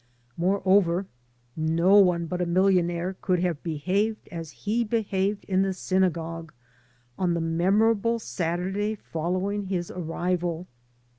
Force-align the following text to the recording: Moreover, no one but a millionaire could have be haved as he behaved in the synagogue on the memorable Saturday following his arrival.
Moreover, 0.35 1.05
no 1.55 1.99
one 1.99 2.25
but 2.25 2.41
a 2.41 2.47
millionaire 2.47 3.15
could 3.21 3.37
have 3.41 3.61
be 3.61 3.77
haved 3.77 4.27
as 4.29 4.49
he 4.65 4.83
behaved 4.83 5.43
in 5.43 5.61
the 5.61 5.73
synagogue 5.75 6.51
on 7.19 7.35
the 7.35 7.39
memorable 7.39 8.17
Saturday 8.17 8.95
following 8.95 9.67
his 9.67 9.91
arrival. 9.91 10.65